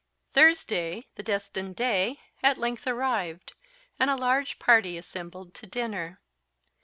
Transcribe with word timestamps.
Thursday, 0.33 1.05
the 1.13 1.21
destined 1.21 1.75
day, 1.75 2.19
at 2.41 2.57
length 2.57 2.87
arrived, 2.87 3.53
and 3.99 4.09
a 4.09 4.15
large 4.15 4.57
party 4.57 4.97
assembled 4.97 5.53
to 5.53 5.67
dinner. 5.67 6.19